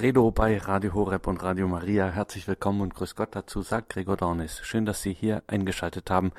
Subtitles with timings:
[0.00, 2.08] Credo bei Radio Horeb und Radio Maria.
[2.08, 4.60] Herzlich willkommen und grüß Gott dazu, sagt Gregor Dornis.
[4.62, 6.32] Schön, dass Sie hier eingeschaltet haben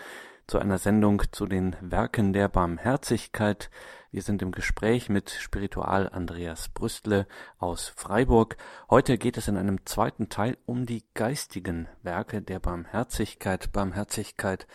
[0.48, 3.70] zu einer Sendung zu den Werken der Barmherzigkeit.
[4.10, 7.28] Wir sind im Gespräch mit Spiritual Andreas Brüstle
[7.60, 8.58] aus Freiburg.
[8.90, 13.72] Heute geht es in einem zweiten Teil um die geistigen Werke der Barmherzigkeit.
[13.72, 14.66] Barmherzigkeit,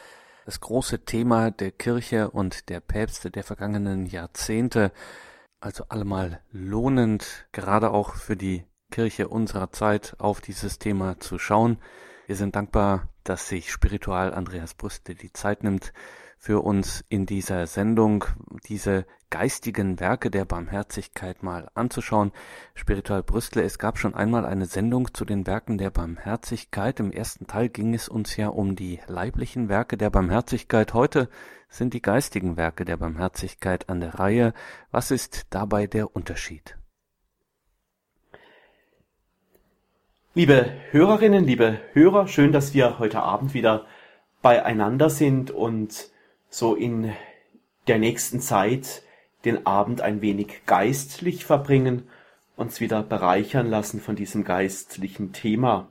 [0.45, 4.93] das große Thema der Kirche und der Päpste der vergangenen Jahrzehnte
[5.59, 11.79] also allemal lohnend, gerade auch für die Kirche unserer Zeit auf dieses Thema zu schauen.
[12.27, 15.93] Wir sind dankbar, dass sich Spiritual Andreas Brüste die Zeit nimmt,
[16.39, 18.25] für uns in dieser Sendung
[18.69, 22.33] diese geistigen Werke der Barmherzigkeit mal anzuschauen.
[22.75, 27.01] Spiritual Brüstle, es gab schon einmal eine Sendung zu den Werken der Barmherzigkeit.
[27.01, 30.95] Im ersten Teil ging es uns ja um die leiblichen Werke der Barmherzigkeit.
[30.95, 31.29] Heute
[31.69, 34.53] sind die geistigen Werke der Barmherzigkeit an der Reihe.
[34.91, 36.77] Was ist dabei der Unterschied?
[40.37, 43.87] Liebe Hörerinnen, liebe Hörer, schön, dass wir heute Abend wieder
[44.43, 46.11] beieinander sind und
[46.51, 47.11] so in
[47.87, 49.03] der nächsten Zeit
[49.47, 52.03] den Abend ein wenig geistlich verbringen,
[52.55, 55.89] uns wieder bereichern lassen von diesem geistlichen Thema.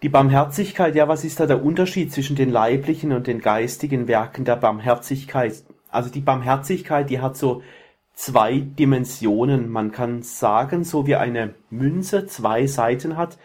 [0.00, 4.46] Die Barmherzigkeit, ja, was ist da der Unterschied zwischen den leiblichen und den geistigen Werken
[4.46, 5.62] der Barmherzigkeit?
[5.90, 7.62] Also die Barmherzigkeit, die hat so
[8.16, 9.68] zwei Dimensionen.
[9.68, 13.38] Man kann sagen, so wie eine Münze zwei Seiten hat,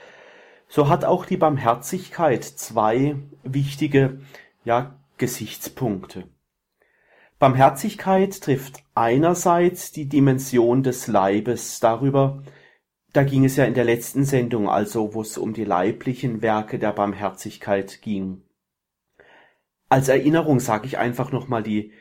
[0.67, 4.21] so hat auch die Barmherzigkeit zwei wichtige,
[4.63, 6.23] ja, Gesichtspunkte.
[7.37, 12.41] Barmherzigkeit trifft einerseits die Dimension des Leibes darüber,
[13.13, 16.79] da ging es ja in der letzten Sendung also, wo es um die leiblichen Werke
[16.79, 18.43] der Barmherzigkeit ging.
[19.89, 21.91] Als Erinnerung sage ich einfach nochmal die,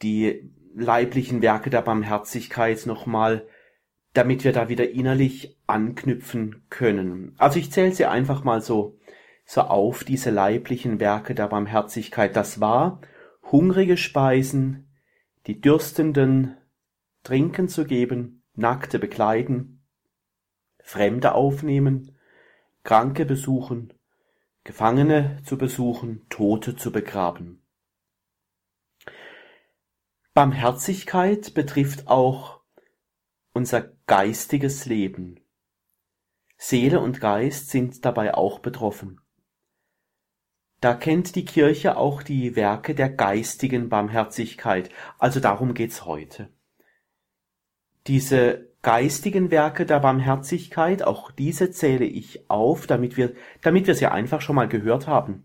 [0.00, 3.46] die leiblichen Werke der Barmherzigkeit nochmal,
[4.14, 7.34] damit wir da wieder innerlich anknüpfen können.
[7.38, 8.98] Also ich zähle sie einfach mal so,
[9.44, 12.36] so auf, diese leiblichen Werke der Barmherzigkeit.
[12.36, 13.00] Das war,
[13.50, 14.88] hungrige Speisen,
[15.46, 16.56] die Dürstenden
[17.22, 19.82] Trinken zu geben, Nackte bekleiden,
[20.82, 22.16] Fremde aufnehmen,
[22.84, 23.92] Kranke besuchen,
[24.64, 27.61] Gefangene zu besuchen, Tote zu begraben.
[30.34, 32.62] Barmherzigkeit betrifft auch
[33.52, 35.40] unser geistiges Leben.
[36.56, 39.20] Seele und Geist sind dabei auch betroffen.
[40.80, 44.88] Da kennt die Kirche auch die Werke der geistigen Barmherzigkeit,
[45.18, 46.48] also darum geht's heute.
[48.06, 54.06] Diese geistigen Werke der Barmherzigkeit, auch diese zähle ich auf, damit wir, damit wir sie
[54.06, 55.44] einfach schon mal gehört haben.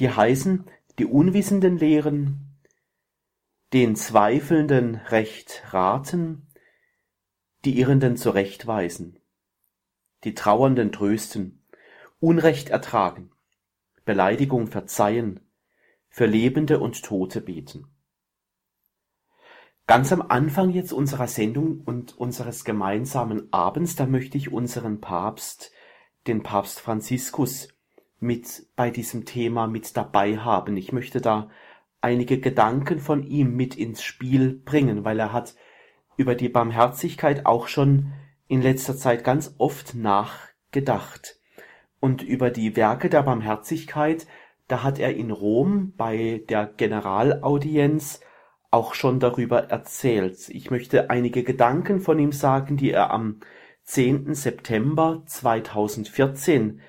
[0.00, 0.66] Die heißen,
[0.98, 2.49] die Unwissenden lehren,
[3.72, 6.48] den Zweifelnden Recht raten,
[7.64, 9.20] die Irrenden zurechtweisen,
[10.24, 11.64] die Trauernden trösten,
[12.18, 13.30] Unrecht ertragen,
[14.04, 15.40] Beleidigung verzeihen,
[16.08, 17.86] für Lebende und Tote beten.
[19.86, 25.70] Ganz am Anfang jetzt unserer Sendung und unseres gemeinsamen Abends, da möchte ich unseren Papst,
[26.26, 27.68] den Papst Franziskus,
[28.18, 30.76] mit bei diesem Thema mit dabei haben.
[30.76, 31.50] Ich möchte da
[32.00, 35.54] einige Gedanken von ihm mit ins Spiel bringen, weil er hat
[36.16, 38.12] über die Barmherzigkeit auch schon
[38.48, 41.38] in letzter Zeit ganz oft nachgedacht.
[42.00, 44.26] Und über die Werke der Barmherzigkeit,
[44.68, 48.20] da hat er in Rom bei der Generalaudienz
[48.70, 50.48] auch schon darüber erzählt.
[50.48, 53.40] Ich möchte einige Gedanken von ihm sagen, die er am
[53.84, 54.34] 10.
[54.34, 56.80] September 2014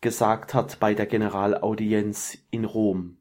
[0.00, 3.18] gesagt hat bei der Generalaudienz in Rom.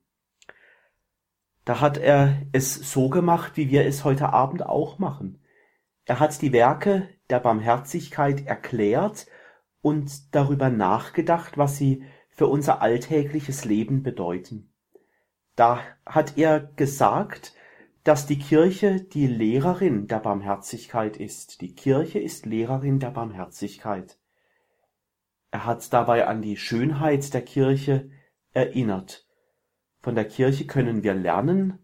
[1.66, 5.41] Da hat er es so gemacht, wie wir es heute Abend auch machen.
[6.06, 9.28] Er hat die Werke der Barmherzigkeit erklärt
[9.81, 14.73] und darüber nachgedacht, was sie für unser alltägliches Leben bedeuten.
[15.56, 17.53] Da hat er gesagt,
[18.03, 21.62] dass die Kirche die Lehrerin der Barmherzigkeit ist.
[21.62, 24.17] Die Kirche ist Lehrerin der Barmherzigkeit.
[25.52, 28.09] Er hat dabei an die Schönheit der Kirche
[28.52, 29.22] erinnert.
[30.03, 31.79] Von der Kirche können wir lernen,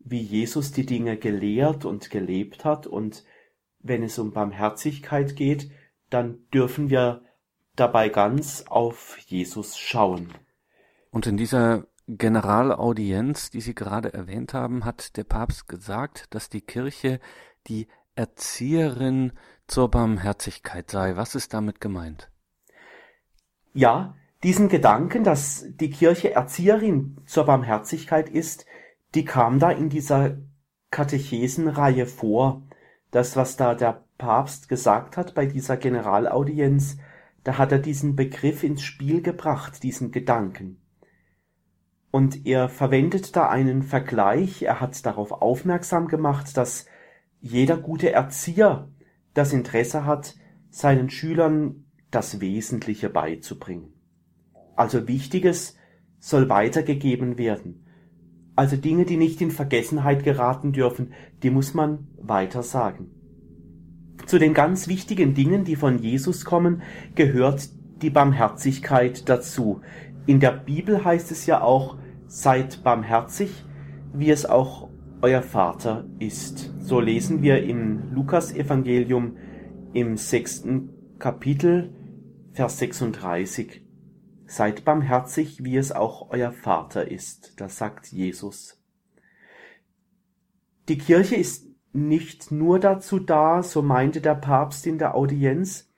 [0.00, 3.24] wie Jesus die Dinge gelehrt und gelebt hat, und
[3.78, 5.70] wenn es um Barmherzigkeit geht,
[6.10, 7.22] dann dürfen wir
[7.76, 10.34] dabei ganz auf Jesus schauen.
[11.10, 16.60] Und in dieser Generalaudienz, die Sie gerade erwähnt haben, hat der Papst gesagt, dass die
[16.60, 17.20] Kirche
[17.68, 17.86] die
[18.16, 19.32] Erzieherin
[19.68, 21.16] zur Barmherzigkeit sei.
[21.16, 22.30] Was ist damit gemeint?
[23.72, 28.66] Ja, diesen Gedanken, dass die Kirche Erzieherin zur Barmherzigkeit ist,
[29.14, 30.36] die kam da in dieser
[30.90, 32.62] Katechesenreihe vor.
[33.10, 36.98] Das, was da der Papst gesagt hat bei dieser Generalaudienz,
[37.42, 40.80] da hat er diesen Begriff ins Spiel gebracht, diesen Gedanken.
[42.10, 46.84] Und er verwendet da einen Vergleich, er hat darauf aufmerksam gemacht, dass
[47.40, 48.88] jeder gute Erzieher
[49.32, 50.36] das Interesse hat,
[50.70, 53.93] seinen Schülern das Wesentliche beizubringen.
[54.76, 55.76] Also Wichtiges
[56.18, 57.84] soll weitergegeben werden.
[58.56, 61.12] Also Dinge, die nicht in Vergessenheit geraten dürfen,
[61.42, 63.10] die muss man weiter sagen.
[64.26, 66.82] Zu den ganz wichtigen Dingen, die von Jesus kommen,
[67.14, 67.68] gehört
[68.00, 69.80] die Barmherzigkeit dazu.
[70.26, 73.64] In der Bibel heißt es ja auch, seid barmherzig,
[74.14, 74.88] wie es auch
[75.20, 76.72] euer Vater ist.
[76.80, 79.36] So lesen wir im Lukas-Evangelium
[79.92, 81.92] im sechsten Kapitel,
[82.52, 83.83] Vers 36.
[84.54, 87.60] Seid barmherzig, wie es auch euer Vater ist.
[87.60, 88.80] Das sagt Jesus.
[90.86, 95.92] Die Kirche ist nicht nur dazu da, so meinte der Papst in der Audienz,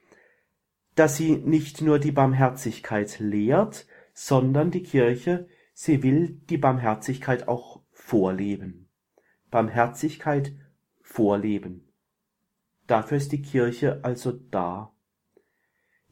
[0.94, 7.82] dass sie nicht nur die Barmherzigkeit lehrt, sondern die Kirche, sie will die Barmherzigkeit auch
[7.92, 8.88] vorleben.
[9.50, 10.54] Barmherzigkeit
[11.02, 11.92] vorleben.
[12.86, 14.94] Dafür ist die Kirche also da.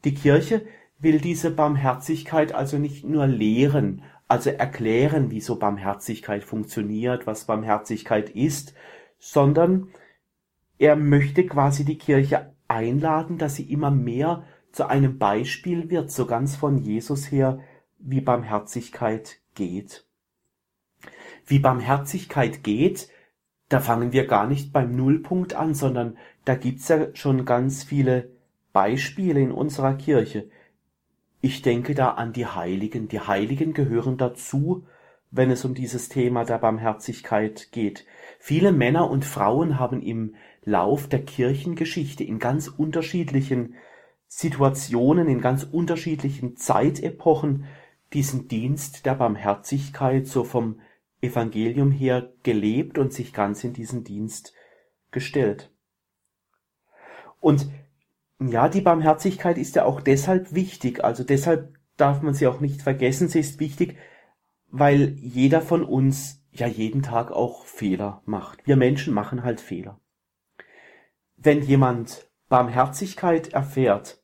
[0.05, 0.67] Die Kirche
[1.05, 8.31] will diese Barmherzigkeit also nicht nur lehren, also erklären, wie so Barmherzigkeit funktioniert, was Barmherzigkeit
[8.31, 8.75] ist,
[9.19, 9.89] sondern
[10.79, 16.27] er möchte quasi die Kirche einladen, dass sie immer mehr zu einem Beispiel wird, so
[16.27, 17.61] ganz von Jesus her,
[17.99, 20.05] wie Barmherzigkeit geht.
[21.47, 23.09] Wie Barmherzigkeit geht,
[23.69, 28.31] da fangen wir gar nicht beim Nullpunkt an, sondern da gibt's ja schon ganz viele
[28.73, 30.51] Beispiele in unserer Kirche.
[31.45, 33.07] Ich denke da an die Heiligen.
[33.09, 34.87] Die Heiligen gehören dazu,
[35.31, 38.07] wenn es um dieses Thema der Barmherzigkeit geht.
[38.39, 43.75] Viele Männer und Frauen haben im Lauf der Kirchengeschichte in ganz unterschiedlichen
[44.27, 47.67] Situationen, in ganz unterschiedlichen Zeitepochen
[48.15, 50.81] diesen Dienst der Barmherzigkeit so vom
[51.21, 54.55] Evangelium her gelebt und sich ganz in diesen Dienst
[55.11, 55.71] gestellt.
[57.39, 57.69] Und
[58.41, 62.83] ja, die Barmherzigkeit ist ja auch deshalb wichtig, also deshalb darf man sie auch nicht
[62.83, 63.97] vergessen, sie ist wichtig,
[64.69, 68.67] weil jeder von uns ja jeden Tag auch Fehler macht.
[68.67, 70.01] Wir Menschen machen halt Fehler.
[71.37, 74.23] Wenn jemand Barmherzigkeit erfährt,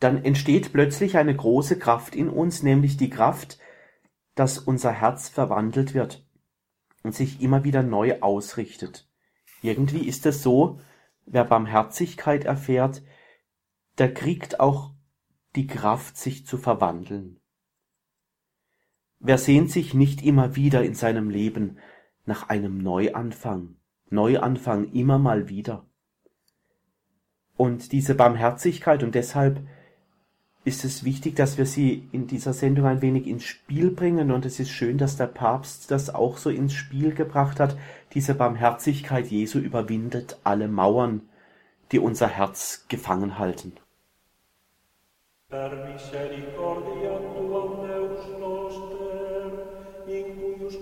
[0.00, 3.58] dann entsteht plötzlich eine große Kraft in uns, nämlich die Kraft,
[4.34, 6.26] dass unser Herz verwandelt wird
[7.04, 9.08] und sich immer wieder neu ausrichtet.
[9.60, 10.80] Irgendwie ist es so,
[11.26, 13.02] wer Barmherzigkeit erfährt,
[13.98, 14.94] der kriegt auch
[15.54, 17.40] die Kraft, sich zu verwandeln.
[19.18, 21.78] Wer sehnt sich nicht immer wieder in seinem Leben
[22.24, 23.76] nach einem Neuanfang,
[24.10, 25.86] Neuanfang immer mal wieder.
[27.56, 29.66] Und diese Barmherzigkeit und deshalb
[30.64, 34.46] ist es wichtig, dass wir sie in dieser Sendung ein wenig ins Spiel bringen und
[34.46, 37.76] es ist schön, dass der Papst das auch so ins Spiel gebracht hat.
[38.14, 41.22] Diese Barmherzigkeit Jesu überwindet alle Mauern,
[41.90, 43.72] die unser Herz gefangen halten.
[45.48, 47.82] Per misericordia tuam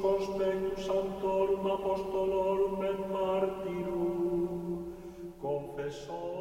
[0.01, 4.95] conspectus sanctorum apostolorum et martyrum
[5.43, 6.40] virginum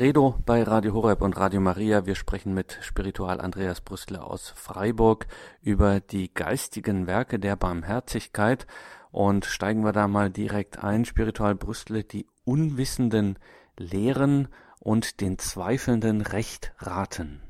[0.00, 2.06] Credo bei Radio Horeb und Radio Maria.
[2.06, 5.26] Wir sprechen mit Spiritual Andreas Brüssler aus Freiburg
[5.60, 8.66] über die geistigen Werke der Barmherzigkeit
[9.10, 11.04] und steigen wir da mal direkt ein.
[11.04, 13.38] Spiritual Brüssler, die Unwissenden
[13.76, 17.42] lehren und den Zweifelnden Recht raten.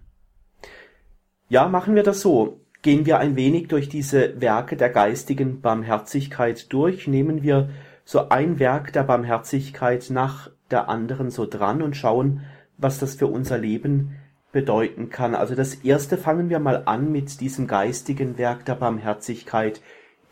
[1.48, 6.72] Ja, machen wir das so gehen wir ein wenig durch diese Werke der geistigen Barmherzigkeit
[6.72, 7.68] durch, nehmen wir
[8.04, 12.42] so ein Werk der Barmherzigkeit nach der anderen so dran und schauen,
[12.78, 14.16] was das für unser Leben
[14.52, 15.34] bedeuten kann.
[15.34, 19.80] Also das erste fangen wir mal an mit diesem geistigen Werk der Barmherzigkeit,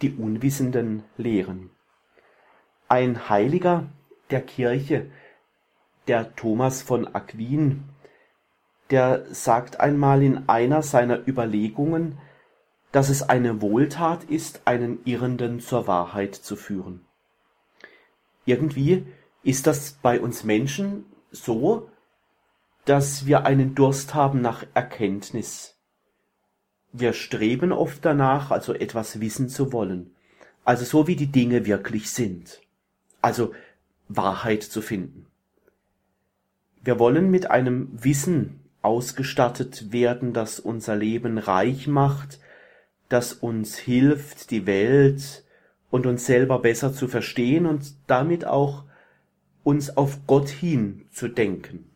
[0.03, 1.71] die Unwissenden lehren.
[2.89, 3.87] Ein Heiliger
[4.31, 5.07] der Kirche,
[6.07, 7.85] der Thomas von Aquin,
[8.91, 12.19] der sagt einmal in einer seiner Überlegungen,
[12.93, 17.05] dass es eine Wohltat ist, einen Irrenden zur Wahrheit zu führen.
[18.47, 19.07] Irgendwie
[19.43, 21.91] ist das bei uns Menschen so,
[22.85, 25.77] dass wir einen Durst haben nach Erkenntnis.
[26.93, 30.15] Wir streben oft danach, also etwas wissen zu wollen,
[30.65, 32.61] also so wie die Dinge wirklich sind,
[33.21, 33.55] also
[34.09, 35.27] Wahrheit zu finden.
[36.83, 42.41] Wir wollen mit einem Wissen ausgestattet werden, das unser Leben reich macht,
[43.09, 45.45] das uns hilft, die Welt
[45.91, 48.85] und uns selber besser zu verstehen und damit auch
[49.69, 51.91] uns auf Gott hin zu denken.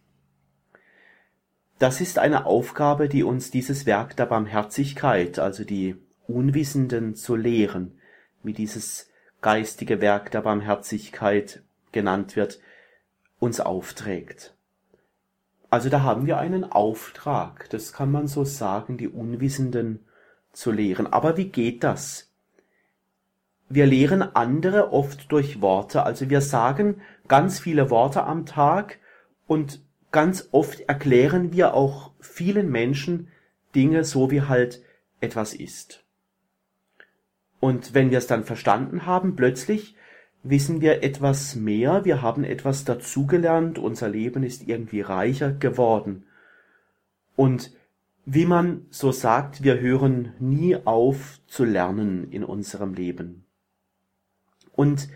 [1.79, 7.99] Das ist eine Aufgabe, die uns dieses Werk der Barmherzigkeit, also die Unwissenden zu lehren,
[8.43, 9.09] wie dieses
[9.41, 11.63] geistige Werk der Barmherzigkeit
[11.93, 12.61] genannt wird,
[13.39, 14.55] uns aufträgt.
[15.71, 20.05] Also da haben wir einen Auftrag, das kann man so sagen, die Unwissenden
[20.53, 21.07] zu lehren.
[21.07, 22.31] Aber wie geht das?
[23.71, 27.01] Wir lehren andere oft durch Worte, also wir sagen
[27.33, 28.99] ganz viele Worte am Tag
[29.47, 33.29] und ganz oft erklären wir auch vielen Menschen
[33.75, 34.83] Dinge so, wie halt
[35.23, 36.05] etwas ist.
[37.59, 39.97] Und wenn wir es dann verstanden haben, plötzlich
[40.43, 46.27] wissen wir etwas mehr, wir haben etwas dazugelernt, unser Leben ist irgendwie reicher geworden.
[47.35, 47.73] Und
[48.27, 53.47] wie man so sagt, wir hören nie auf zu lernen in unserem Leben.
[54.73, 55.09] Und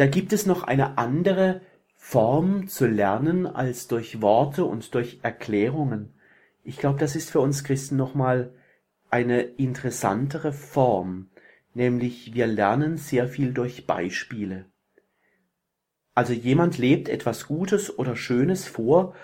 [0.00, 1.60] da gibt es noch eine andere
[1.94, 6.14] Form zu lernen als durch Worte und durch Erklärungen.
[6.64, 8.54] Ich glaube, das ist für uns Christen nochmal
[9.10, 11.28] eine interessantere Form,
[11.74, 14.64] nämlich wir lernen sehr viel durch Beispiele.
[16.14, 19.14] Also jemand lebt etwas Gutes oder Schönes vor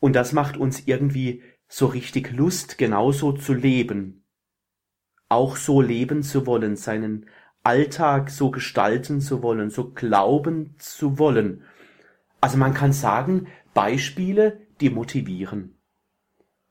[0.00, 4.24] und das macht uns irgendwie so richtig Lust, genauso zu leben.
[5.28, 7.26] Auch so leben zu wollen, seinen
[7.64, 11.62] Alltag so gestalten zu wollen, so glauben zu wollen.
[12.40, 15.74] Also man kann sagen, Beispiele, die motivieren.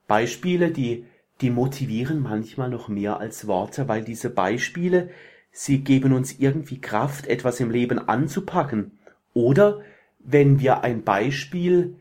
[0.06, 1.06] Beispiele, die
[1.40, 5.10] die motivieren manchmal noch mehr als Worte, weil diese Beispiele,
[5.50, 8.92] sie geben uns irgendwie Kraft, etwas im Leben anzupacken.
[9.32, 9.80] Oder
[10.20, 11.96] wenn wir ein Beispiel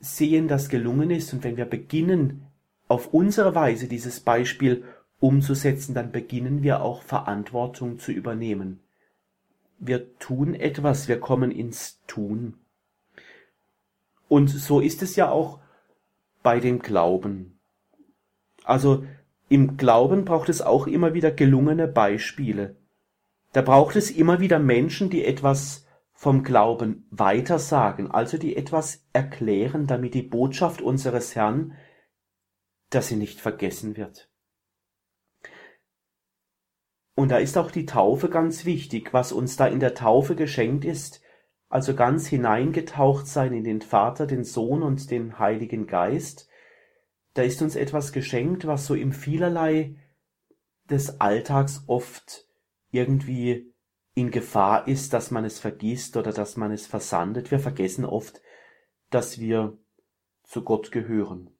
[0.00, 2.46] sehen, das gelungen ist und wenn wir beginnen,
[2.88, 4.84] auf unsere Weise dieses Beispiel
[5.22, 8.80] umzusetzen, dann beginnen wir auch Verantwortung zu übernehmen.
[9.78, 12.58] Wir tun etwas, wir kommen ins Tun.
[14.28, 15.60] Und so ist es ja auch
[16.42, 17.60] bei dem Glauben.
[18.64, 19.04] Also
[19.48, 22.76] im Glauben braucht es auch immer wieder gelungene Beispiele.
[23.52, 29.86] Da braucht es immer wieder Menschen, die etwas vom Glauben weitersagen, also die etwas erklären,
[29.86, 31.74] damit die Botschaft unseres Herrn,
[32.90, 34.31] dass sie nicht vergessen wird.
[37.22, 40.84] Und da ist auch die Taufe ganz wichtig, was uns da in der Taufe geschenkt
[40.84, 41.22] ist,
[41.68, 46.48] also ganz hineingetaucht sein in den Vater, den Sohn und den Heiligen Geist,
[47.34, 49.94] da ist uns etwas geschenkt, was so im vielerlei
[50.90, 52.48] des Alltags oft
[52.90, 53.72] irgendwie
[54.16, 57.52] in Gefahr ist, dass man es vergisst oder dass man es versandet.
[57.52, 58.42] Wir vergessen oft,
[59.10, 59.78] dass wir
[60.42, 61.51] zu Gott gehören.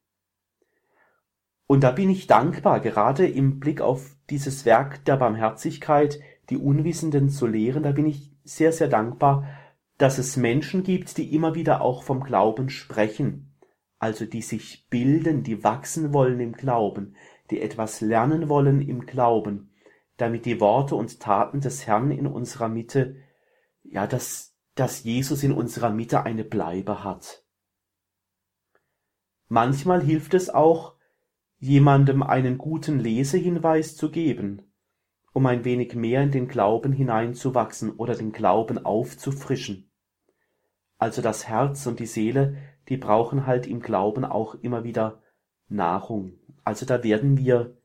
[1.66, 7.30] Und da bin ich dankbar, gerade im Blick auf dieses Werk der Barmherzigkeit, die Unwissenden
[7.30, 9.48] zu lehren, da bin ich sehr, sehr dankbar,
[9.98, 13.54] dass es Menschen gibt, die immer wieder auch vom Glauben sprechen,
[13.98, 17.14] also die sich bilden, die wachsen wollen im Glauben,
[17.50, 19.70] die etwas lernen wollen im Glauben,
[20.16, 23.16] damit die Worte und Taten des Herrn in unserer Mitte,
[23.84, 27.44] ja, dass, dass Jesus in unserer Mitte eine Bleibe hat.
[29.48, 30.96] Manchmal hilft es auch,
[31.62, 34.62] jemandem einen guten Lesehinweis zu geben,
[35.32, 39.88] um ein wenig mehr in den Glauben hineinzuwachsen oder den Glauben aufzufrischen.
[40.98, 45.22] Also das Herz und die Seele die brauchen halt im Glauben auch immer wieder
[45.68, 46.34] Nahrung.
[46.64, 47.76] Also da werden wir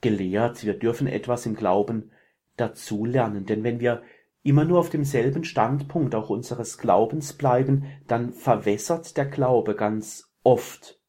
[0.00, 2.10] gelehrt, wir dürfen etwas im Glauben
[2.56, 4.02] dazulernen, denn wenn wir
[4.42, 11.00] immer nur auf demselben Standpunkt auch unseres Glaubens bleiben, dann verwässert der Glaube ganz oft.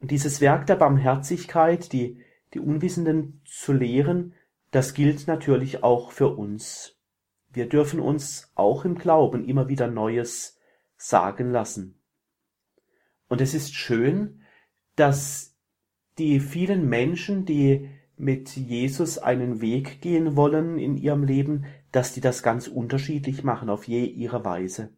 [0.00, 2.22] Dieses Werk der Barmherzigkeit, die,
[2.54, 4.34] die Unwissenden zu lehren,
[4.70, 6.96] das gilt natürlich auch für uns.
[7.52, 10.58] Wir dürfen uns auch im Glauben immer wieder Neues
[10.96, 12.00] sagen lassen.
[13.28, 14.42] Und es ist schön,
[14.96, 15.56] dass
[16.18, 22.20] die vielen Menschen, die mit Jesus einen Weg gehen wollen in ihrem Leben, dass die
[22.20, 24.92] das ganz unterschiedlich machen, auf je ihre Weise.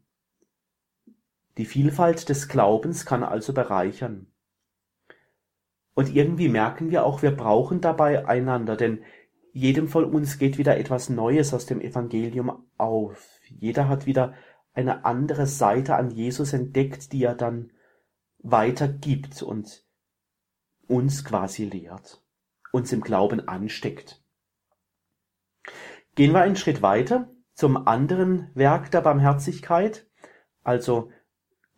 [1.56, 4.31] Die Vielfalt des Glaubens kann also bereichern.
[5.94, 9.02] Und irgendwie merken wir auch, wir brauchen dabei einander, denn
[9.52, 13.28] jedem von uns geht wieder etwas Neues aus dem Evangelium auf.
[13.48, 14.34] Jeder hat wieder
[14.72, 17.70] eine andere Seite an Jesus entdeckt, die er dann
[18.38, 19.84] weitergibt und
[20.88, 22.22] uns quasi lehrt,
[22.72, 24.22] uns im Glauben ansteckt.
[26.14, 30.06] Gehen wir einen Schritt weiter zum anderen Werk der Barmherzigkeit.
[30.62, 31.10] Also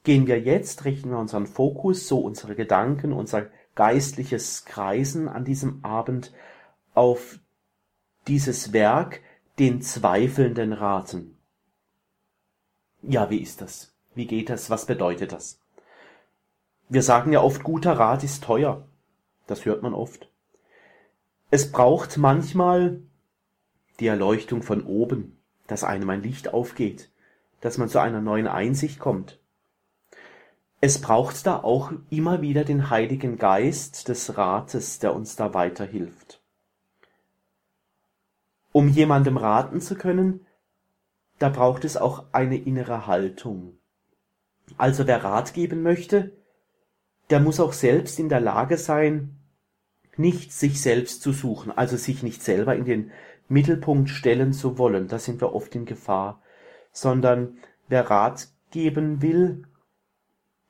[0.05, 5.85] gehen wir jetzt, richten wir unseren Fokus, so unsere Gedanken, unser geistliches Kreisen an diesem
[5.85, 6.33] Abend
[6.95, 7.39] auf
[8.27, 9.21] dieses Werk
[9.59, 11.37] den Zweifelnden raten.
[13.03, 13.93] Ja, wie ist das?
[14.15, 14.71] Wie geht das?
[14.71, 15.61] Was bedeutet das?
[16.89, 18.87] Wir sagen ja oft, guter Rat ist teuer.
[19.47, 20.29] Das hört man oft.
[21.51, 23.01] Es braucht manchmal
[24.01, 27.11] die Erleuchtung von oben, dass einem ein Licht aufgeht,
[27.61, 29.39] dass man zu einer neuen Einsicht kommt.
[30.87, 36.43] Es braucht da auch immer wieder den Heiligen Geist des Rates, der uns da weiterhilft.
[38.71, 40.45] Um jemandem raten zu können,
[41.39, 43.79] da braucht es auch eine innere Haltung.
[44.77, 46.33] Also wer Rat geben möchte,
[47.31, 49.39] der muss auch selbst in der Lage sein,
[50.19, 53.11] nicht sich selbst zu suchen, also sich nicht selber in den
[53.49, 56.43] Mittelpunkt stellen zu wollen, da sind wir oft in Gefahr,
[56.93, 57.57] sondern
[57.89, 59.65] wer Rat geben will,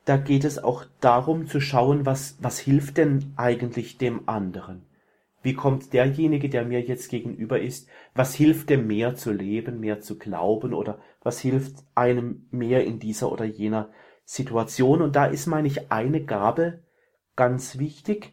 [0.04, 4.82] da geht es auch darum zu schauen, was, was hilft denn eigentlich dem anderen?
[5.42, 10.00] Wie kommt derjenige, der mir jetzt gegenüber ist, was hilft dem mehr zu leben, mehr
[10.00, 13.90] zu glauben oder was hilft einem mehr in dieser oder jener
[14.25, 15.02] Situation?
[15.02, 16.82] Und da ist, meine ich, eine Gabe
[17.37, 18.32] ganz wichtig,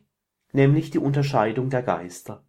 [0.53, 2.43] nämlich die Unterscheidung der Geister.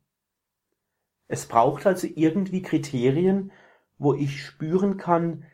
[1.26, 3.52] Es braucht also irgendwie Kriterien,
[3.98, 5.44] wo ich spüren kann,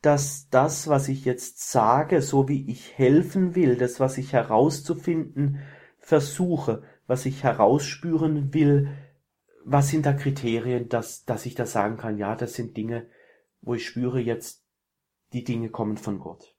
[0.00, 5.60] dass das, was ich jetzt sage, so wie ich helfen will, das, was ich herauszufinden
[5.98, 8.96] versuche, was ich herausspüren will,
[9.64, 13.08] was sind da Kriterien, dass, dass ich da sagen kann, ja, das sind Dinge,
[13.60, 14.64] wo ich spüre jetzt,
[15.32, 16.54] die Dinge kommen von Gott.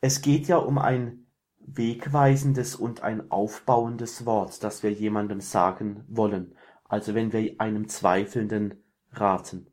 [0.00, 1.26] Es geht ja um ein
[1.58, 6.54] wegweisendes und ein aufbauendes Wort, das wir jemandem sagen wollen,
[6.84, 9.66] also wenn wir einem Zweifelnden raten.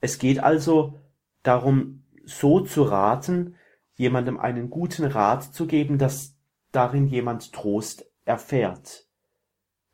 [0.00, 1.00] Es geht also
[1.42, 3.56] darum, so zu raten,
[3.94, 6.36] jemandem einen guten Rat zu geben, dass
[6.72, 9.06] darin jemand Trost erfährt.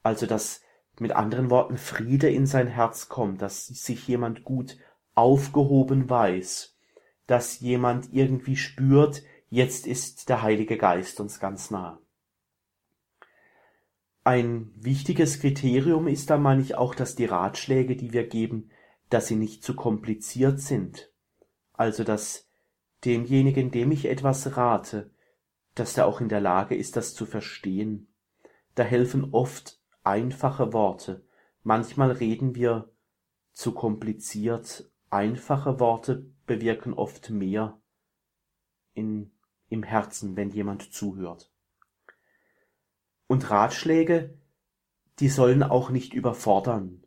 [0.02, 0.62] Also dass
[0.98, 4.76] mit anderen Worten Friede in sein Herz kommt, dass sich jemand gut
[5.14, 6.76] aufgehoben weiß,
[7.26, 11.98] dass jemand irgendwie spürt, jetzt ist der Heilige Geist uns ganz nah.
[14.22, 18.69] Ein wichtiges Kriterium ist da meine ich auch, dass die Ratschläge, die wir geben,
[19.10, 21.12] dass sie nicht zu kompliziert sind,
[21.72, 22.48] also dass
[23.04, 25.10] demjenigen, dem ich etwas rate,
[25.74, 28.08] dass der auch in der Lage ist, das zu verstehen.
[28.74, 31.24] Da helfen oft einfache Worte.
[31.62, 32.90] Manchmal reden wir
[33.52, 34.90] zu kompliziert.
[35.10, 37.80] Einfache Worte bewirken oft mehr
[38.94, 39.32] in,
[39.68, 41.50] im Herzen, wenn jemand zuhört.
[43.26, 44.38] Und Ratschläge,
[45.18, 47.04] die sollen auch nicht überfordern.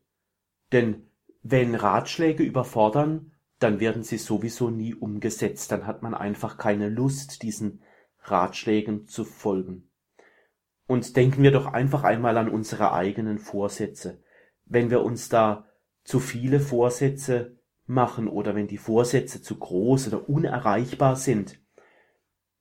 [0.71, 1.09] Denn
[1.43, 7.43] wenn Ratschläge überfordern, dann werden sie sowieso nie umgesetzt, dann hat man einfach keine Lust,
[7.43, 7.81] diesen
[8.21, 9.89] Ratschlägen zu folgen.
[10.87, 14.23] Und denken wir doch einfach einmal an unsere eigenen Vorsätze.
[14.65, 15.67] Wenn wir uns da
[16.03, 21.59] zu viele Vorsätze machen oder wenn die Vorsätze zu groß oder unerreichbar sind,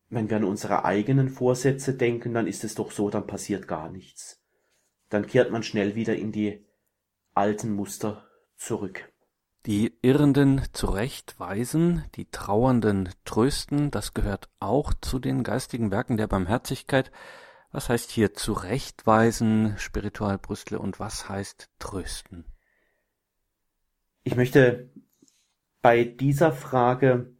[0.08, 3.90] wenn wir an unsere eigenen Vorsätze denken, dann ist es doch so, dann passiert gar
[3.90, 4.42] nichts.
[5.08, 6.64] Dann kehrt man schnell wieder in die
[7.34, 8.28] alten Muster
[8.62, 9.12] zurück.
[9.66, 17.12] Die Irrenden zurechtweisen, die Trauernden trösten, das gehört auch zu den geistigen Werken der Barmherzigkeit.
[17.70, 22.44] Was heißt hier zurechtweisen, Spiritualbrüstle, und was heißt trösten?
[24.25, 24.90] Ich möchte
[25.81, 27.33] bei dieser Frage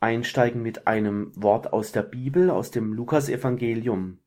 [0.00, 4.18] einsteigen mit einem Wort aus der Bibel, aus dem Lukasevangelium,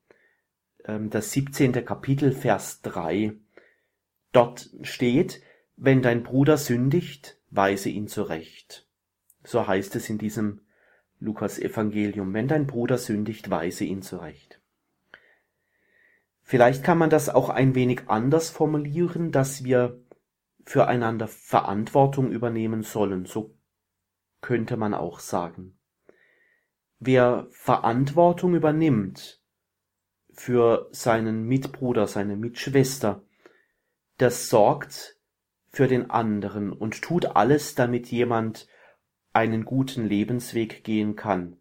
[0.85, 1.85] ähm, das 17.
[1.85, 3.33] Kapitel, Vers 3.
[4.31, 5.41] Dort steht,
[5.77, 8.85] wenn dein Bruder sündigt, weise ihn zurecht.
[9.43, 10.61] So heißt es in diesem
[11.19, 12.33] Lukas Evangelium.
[12.33, 14.59] Wenn dein Bruder sündigt, weise ihn zurecht.
[16.41, 20.01] Vielleicht kann man das auch ein wenig anders formulieren, dass wir
[20.65, 23.25] füreinander Verantwortung übernehmen sollen.
[23.25, 23.55] So
[24.41, 25.77] könnte man auch sagen.
[26.99, 29.41] Wer Verantwortung übernimmt
[30.31, 33.21] für seinen Mitbruder, seine Mitschwester,
[34.17, 35.16] das sorgt
[35.77, 38.67] für den anderen und tut alles, damit jemand
[39.31, 41.57] einen guten Lebensweg gehen kann.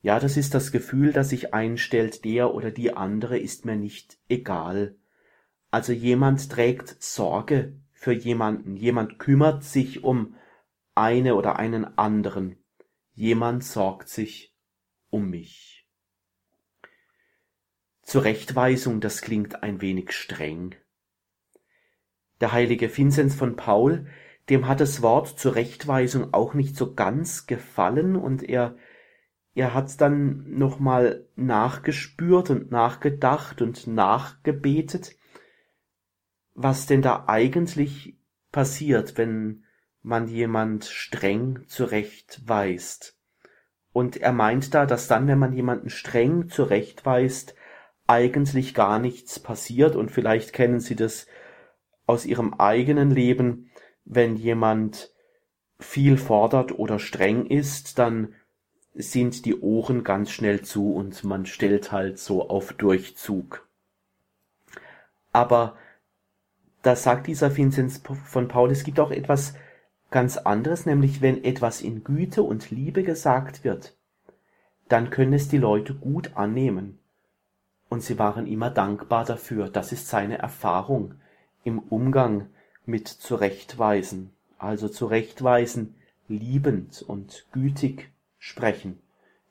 [0.00, 4.16] Ja, das ist das Gefühl, das sich einstellt, der oder die andere ist mir nicht
[4.28, 4.94] egal.
[5.72, 10.36] Also jemand trägt Sorge für jemanden, jemand kümmert sich um
[10.94, 12.62] eine oder einen anderen,
[13.12, 14.54] jemand sorgt sich
[15.10, 15.88] um mich.
[18.02, 20.76] Zurechtweisung, das klingt ein wenig streng.
[22.42, 24.06] Der heilige Vinzenz von Paul,
[24.50, 28.74] dem hat das Wort Zurechtweisung auch nicht so ganz gefallen und er,
[29.54, 35.14] er hat dann nochmal nachgespürt und nachgedacht und nachgebetet,
[36.54, 38.18] was denn da eigentlich
[38.50, 39.64] passiert, wenn
[40.02, 43.16] man jemand streng zurechtweist.
[43.92, 47.54] Und er meint da, dass dann, wenn man jemanden streng zurechtweist,
[48.08, 49.94] eigentlich gar nichts passiert.
[49.94, 51.28] Und vielleicht kennen Sie das
[52.12, 53.70] aus Ihrem eigenen Leben,
[54.04, 55.10] wenn jemand
[55.80, 58.34] viel fordert oder streng ist, dann
[58.94, 63.66] sind die Ohren ganz schnell zu und man stellt halt so auf Durchzug.
[65.32, 65.74] Aber
[66.82, 69.54] da sagt dieser Vinzenz von Paul, es gibt auch etwas
[70.10, 73.96] ganz anderes, nämlich wenn etwas in Güte und Liebe gesagt wird,
[74.90, 76.98] dann können es die Leute gut annehmen.
[77.88, 79.70] Und sie waren immer dankbar dafür.
[79.70, 81.14] Das ist seine Erfahrung
[81.64, 82.48] im Umgang
[82.86, 84.30] mit Zurechtweisen.
[84.58, 85.94] Also zurechtweisen,
[86.28, 88.98] liebend und gütig sprechen.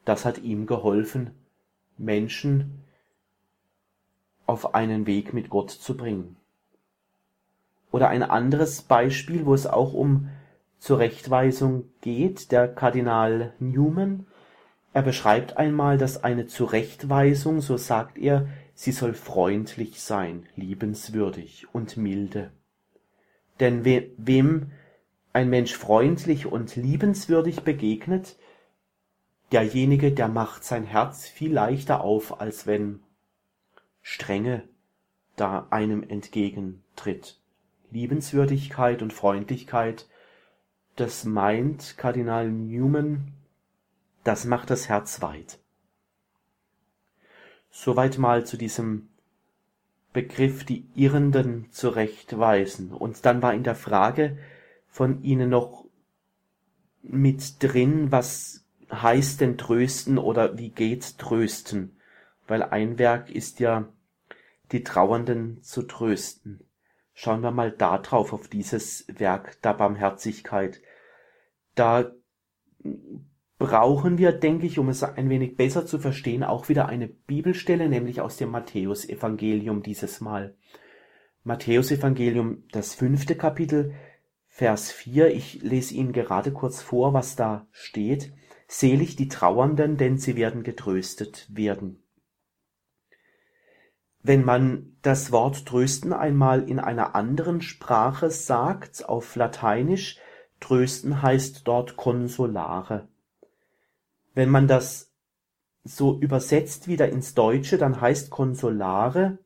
[0.06, 1.32] Das hat ihm geholfen,
[1.97, 2.84] Menschen
[4.45, 6.36] auf einen Weg mit Gott zu bringen.
[7.91, 10.30] Oder ein anderes Beispiel, wo es auch um
[10.80, 14.26] Zurechtweisung geht, der Kardinal Newman.
[14.93, 21.97] Er beschreibt einmal, dass eine Zurechtweisung, so sagt er, sie soll freundlich sein, liebenswürdig und
[21.97, 22.51] milde.
[23.60, 24.71] Denn we wem
[25.34, 28.38] ein Mensch freundlich und liebenswürdig begegnet,
[29.51, 33.01] derjenige, der macht sein Herz viel leichter auf, als wenn
[34.01, 34.67] Strenge
[35.36, 37.39] da einem entgegentritt.
[37.91, 40.07] Liebenswürdigkeit und Freundlichkeit,
[40.95, 43.34] das meint Kardinal Newman,
[44.23, 45.61] das macht das Herz weit.
[47.71, 49.10] Soweit mal zu diesem
[50.13, 52.91] Begriff die Irrenden zurechtweisen.
[52.91, 54.38] Und dann war in der Frage
[54.88, 55.86] von Ihnen noch
[57.01, 61.95] mit drin, was heißt denn trösten oder wie geht trösten?
[62.47, 63.88] Weil ein Werk ist ja,
[64.71, 66.62] die Trauernden zu trösten.
[67.13, 70.81] Schauen wir mal da drauf, auf dieses Werk der Barmherzigkeit.
[71.75, 72.12] Da
[73.62, 77.88] brauchen wir, denke ich, um es ein wenig besser zu verstehen, auch wieder eine Bibelstelle,
[77.89, 80.56] nämlich aus dem Matthäusevangelium dieses Mal.
[81.43, 83.93] Matthäusevangelium, das fünfte Kapitel,
[84.47, 85.36] Vers 4.
[85.36, 88.34] Ich lese Ihnen gerade kurz vor, was da steht.
[88.67, 92.02] Selig die Trauernden, denn sie werden getröstet werden.
[94.24, 100.17] Wenn man das Wort trösten einmal in einer anderen Sprache sagt, auf Lateinisch,
[100.60, 103.11] trösten heißt dort consolare.
[104.34, 105.12] Wenn man das
[105.84, 109.39] so übersetzt wieder ins Deutsche, dann heißt consolare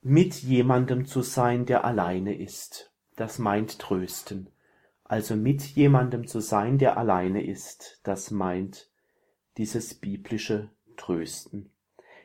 [0.00, 2.92] mit jemandem zu sein, der alleine ist.
[3.16, 4.50] Das meint trösten.
[5.04, 8.00] Also mit jemandem zu sein, der alleine ist.
[8.04, 8.90] Das meint
[9.56, 11.70] dieses biblische Trösten.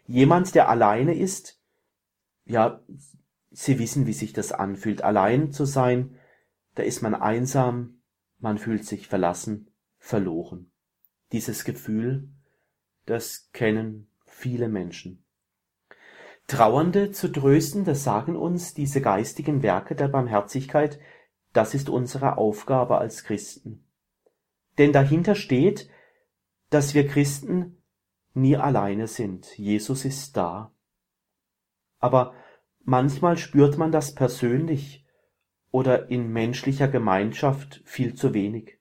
[0.05, 1.59] Jemand, der alleine ist,
[2.45, 2.81] ja,
[3.51, 6.15] Sie wissen, wie sich das anfühlt, allein zu sein,
[6.75, 8.01] da ist man einsam,
[8.39, 10.71] man fühlt sich verlassen, verloren.
[11.31, 12.29] Dieses Gefühl,
[13.05, 15.23] das kennen viele Menschen.
[16.47, 20.99] Trauernde zu trösten, das sagen uns diese geistigen Werke der Barmherzigkeit,
[21.53, 23.85] das ist unsere Aufgabe als Christen.
[24.79, 25.89] Denn dahinter steht,
[26.69, 27.83] dass wir Christen
[28.33, 29.57] nie alleine sind.
[29.57, 30.71] Jesus ist da.
[31.99, 32.33] Aber
[32.83, 35.05] manchmal spürt man das persönlich
[35.71, 38.78] oder in menschlicher Gemeinschaft viel zu wenig.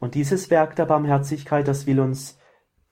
[0.00, 2.38] Und dieses Werk der Barmherzigkeit, das will uns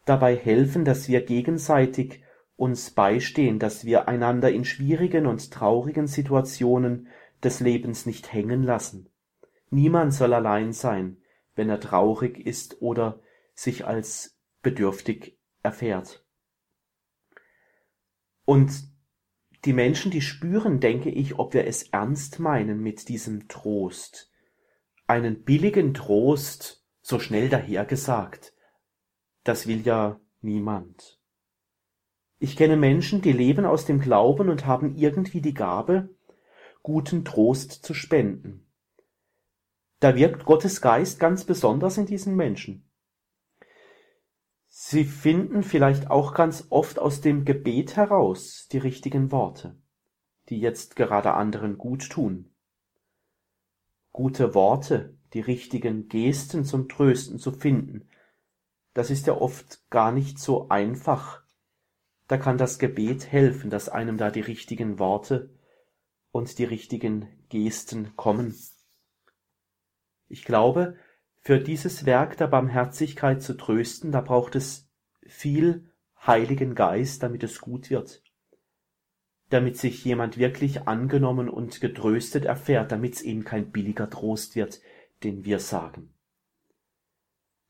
[0.05, 2.23] dabei helfen, dass wir gegenseitig
[2.55, 7.09] uns beistehen, dass wir einander in schwierigen und traurigen Situationen
[7.43, 9.09] des Lebens nicht hängen lassen.
[9.71, 11.19] Niemand soll allein sein,
[11.55, 13.21] wenn er traurig ist oder
[13.55, 16.25] sich als bedürftig erfährt.
[18.45, 18.73] Und
[19.65, 24.31] die Menschen, die spüren, denke ich, ob wir es ernst meinen mit diesem Trost.
[25.07, 26.78] Einen billigen Trost,
[27.09, 28.53] so schnell dahergesagt,
[29.43, 31.19] das will ja niemand.
[32.39, 36.15] Ich kenne Menschen, die leben aus dem Glauben und haben irgendwie die Gabe,
[36.83, 38.71] guten Trost zu spenden.
[40.01, 42.87] Da wirkt Gottes Geist ganz besonders in diesen Menschen.
[44.69, 49.81] Sie finden vielleicht auch ganz oft aus dem Gebet heraus die richtigen Worte,
[50.51, 52.55] die jetzt gerade anderen gut tun.
[54.13, 58.09] Gute Worte, die richtigen Gesten zum Trösten zu finden,
[58.95, 61.43] das ist ja oft gar nicht so einfach.
[62.27, 65.51] Da kann das Gebet helfen, dass einem da die richtigen Worte
[66.33, 68.55] und die richtigen Gesten kommen.
[70.29, 70.97] Ich glaube,
[71.41, 74.91] für dieses Werk der Barmherzigkeit zu trösten, da braucht es
[75.27, 75.91] viel
[76.27, 78.23] Heiligen Geist, damit es gut wird.
[79.51, 84.81] damit sich jemand wirklich angenommen und getröstet erfährt, damit es eben kein billiger Trost wird,
[85.23, 86.15] den wir sagen.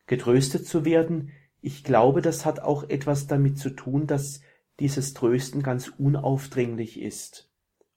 [0.07, 4.41] Getröstet zu werden, ich glaube, das hat auch etwas damit zu tun, dass
[4.81, 7.51] dieses Trösten ganz unaufdringlich ist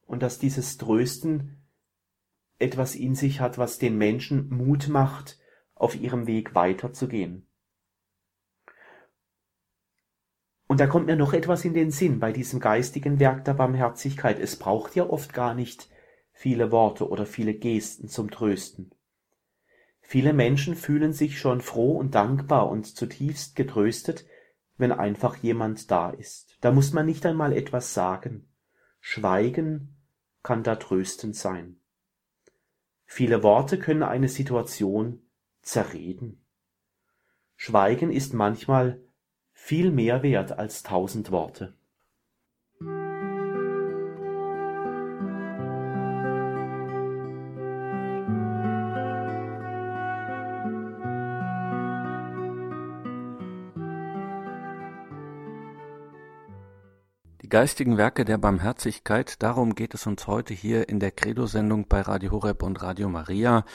[0.08, 1.64] und dass dieses Trösten
[2.60, 5.40] etwas in sich hat, was den Menschen Mut macht,
[5.76, 7.48] auf ihrem Weg weiterzugehen.
[10.68, 14.40] Und da kommt mir noch etwas in den Sinn bei diesem geistigen Werk der Barmherzigkeit.
[14.40, 15.90] Es braucht ja oft gar nicht
[16.32, 18.92] viele Worte oder viele Gesten zum Trösten.
[20.12, 24.26] Viele Menschen fühlen sich schon froh und dankbar und zutiefst getröstet,
[24.76, 26.58] wenn einfach jemand da ist.
[26.60, 28.46] Da muss man nicht einmal etwas sagen.
[29.00, 29.96] Schweigen
[30.44, 31.78] kann da tröstend sein.
[33.06, 35.22] Viele Worte können eine Situation
[35.62, 36.44] zerreden.
[37.56, 39.00] Schweigen ist manchmal
[39.54, 41.74] viel mehr wert als tausend Worte.
[57.52, 62.32] Geistigen Werke der Barmherzigkeit, darum geht es uns heute hier in der Credo-Sendung bei Radio
[62.32, 63.66] Horeb und Radio Maria.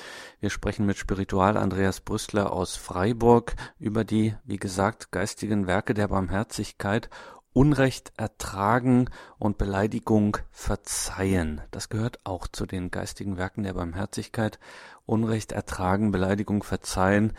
[0.41, 6.09] Wir sprechen mit Spiritual Andreas Brüstler aus Freiburg über die, wie gesagt, geistigen Werke der
[6.09, 7.11] Barmherzigkeit
[7.53, 11.61] Unrecht ertragen und Beleidigung verzeihen.
[11.71, 14.59] Das gehört auch zu den geistigen Werken der Barmherzigkeit.
[15.05, 17.35] Unrecht ertragen, Beleidigung verzeihen.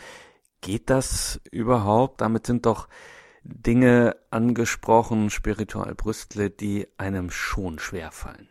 [0.62, 2.22] Geht das überhaupt?
[2.22, 2.88] Damit sind doch
[3.44, 8.50] Dinge angesprochen, spiritual Brüstle, die einem schon schwerfallen.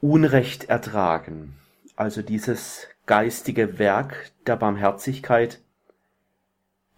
[0.00, 1.56] Unrecht ertragen,
[1.96, 5.60] also dieses geistige Werk der Barmherzigkeit,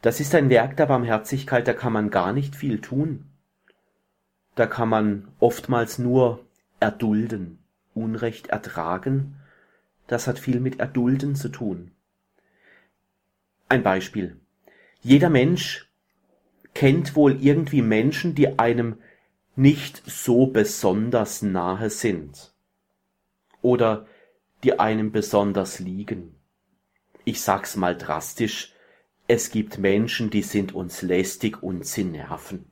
[0.03, 3.25] das ist ein Werk der Barmherzigkeit, da kann man gar nicht viel tun.
[4.55, 6.45] Da kann man oftmals nur
[6.79, 7.59] erdulden,
[7.95, 9.37] Unrecht ertragen,
[10.07, 11.91] das hat viel mit Erdulden zu tun.
[13.69, 14.39] Ein Beispiel.
[15.01, 15.91] Jeder Mensch
[16.75, 18.99] kennt wohl irgendwie Menschen, die einem
[19.57, 22.53] nicht so besonders nahe sind
[23.63, 24.07] oder
[24.65, 26.35] die einem besonders liegen.
[27.25, 28.75] Ich sag's mal drastisch,
[29.27, 32.71] es gibt Menschen, die sind uns lästig und sie nerven.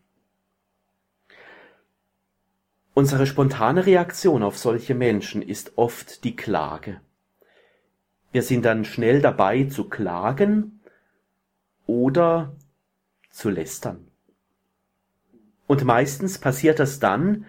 [2.94, 7.00] Unsere spontane Reaktion auf solche Menschen ist oft die Klage.
[8.32, 10.80] Wir sind dann schnell dabei zu klagen
[11.86, 12.54] oder
[13.32, 14.06] zu lästern.
[15.66, 17.46] Und meistens passiert das dann,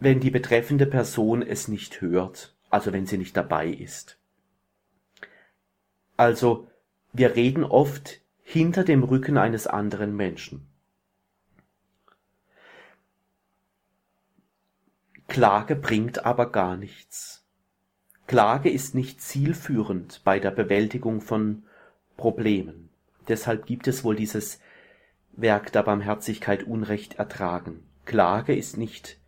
[0.00, 4.18] wenn die betreffende Person es nicht hört, also wenn sie nicht dabei ist.
[6.16, 6.68] Also,
[7.12, 10.66] wir reden oft hinter dem Rücken eines anderen Menschen.
[15.28, 17.44] Klage bringt aber gar nichts.
[18.26, 21.64] Klage ist nicht zielführend bei der Bewältigung von
[22.16, 22.90] Problemen.
[23.28, 24.60] Deshalb gibt es wohl dieses
[25.36, 27.82] Werk der Barmherzigkeit Unrecht ertragen.
[28.04, 29.18] Klage ist nicht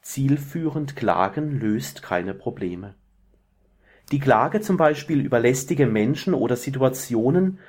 [0.00, 2.94] zielführend, Klagen löst keine Probleme.
[4.10, 7.60] Die Klage zum Beispiel über lästige Menschen oder Situationen,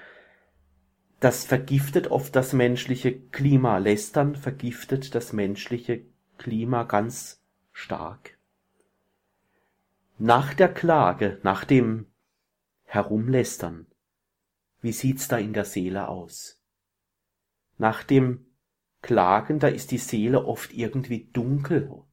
[1.19, 3.77] das vergiftet oft das menschliche Klima.
[3.77, 6.01] Lästern vergiftet das menschliche
[6.37, 8.37] Klima ganz stark.
[10.17, 12.07] Nach der Klage, nach dem
[12.83, 13.87] Herumlästern,
[14.81, 16.62] wie sieht's da in der Seele aus?
[17.77, 18.45] Nach dem
[19.01, 22.03] Klagen, da ist die Seele oft irgendwie dunkel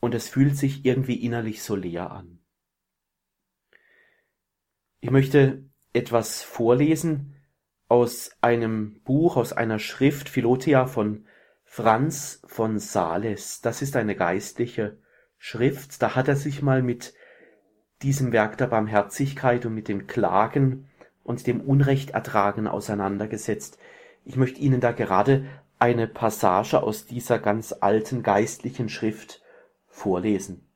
[0.00, 2.38] und es fühlt sich irgendwie innerlich so leer an.
[5.00, 7.34] Ich möchte etwas vorlesen
[7.88, 11.26] aus einem Buch, aus einer Schrift Philothea von
[11.64, 13.60] Franz von Sales.
[13.60, 14.98] Das ist eine geistliche
[15.38, 16.00] Schrift.
[16.02, 17.14] Da hat er sich mal mit
[18.02, 20.88] diesem Werk der Barmherzigkeit und mit dem Klagen
[21.22, 23.78] und dem Unrecht ertragen auseinandergesetzt.
[24.24, 25.46] Ich möchte Ihnen da gerade
[25.78, 29.42] eine Passage aus dieser ganz alten geistlichen Schrift
[29.88, 30.66] vorlesen.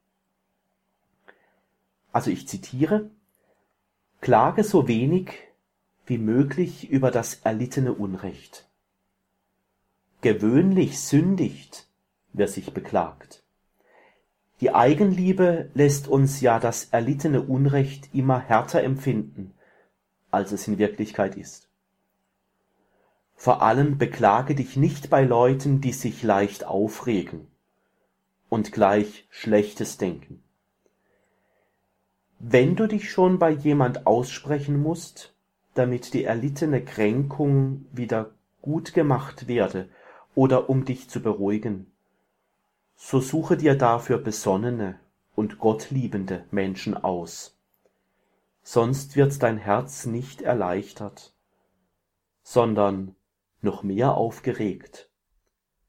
[2.13, 3.11] Also ich zitiere
[4.21, 5.33] Klage so wenig
[6.07, 8.67] wie möglich über das erlittene Unrecht.
[10.21, 11.87] Gewöhnlich sündigt,
[12.33, 13.43] wer sich beklagt.
[14.61, 19.53] Die Eigenliebe lässt uns ja das erlittene Unrecht immer härter empfinden,
[20.31, 21.64] als es in Wirklichkeit ist.
[23.45, 27.47] Vor allem beklage dich nicht bei Leuten, die sich leicht aufregen
[28.49, 30.43] und gleich Schlechtes denken.
[32.39, 35.35] Wenn du dich schon bei jemand aussprechen musst,
[35.75, 38.31] damit die erlittene Kränkung wieder
[38.63, 39.91] gut gemacht werde
[40.35, 41.93] oder um dich zu beruhigen,
[42.97, 44.99] so suche dir dafür besonnene
[45.35, 47.55] und gottliebende Menschen aus.
[48.63, 51.35] Sonst wird dein Herz nicht erleichtert,
[52.43, 53.15] sondern
[53.65, 55.11] noch mehr aufgeregt.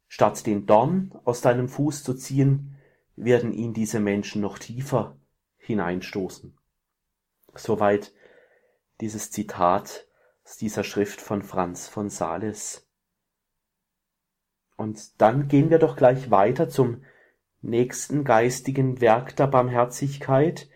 [0.07, 2.77] Statt den Dorn aus deinem Fuß zu ziehen,
[3.15, 5.17] werden ihn diese Menschen noch tiefer
[5.57, 6.57] hineinstoßen.
[7.53, 8.13] Soweit
[9.01, 10.07] dieses Zitat
[10.43, 12.87] aus dieser Schrift von Franz von Sales.
[14.77, 17.03] Und dann gehen wir doch gleich weiter zum
[17.61, 20.69] nächsten geistigen Werk der Barmherzigkeit,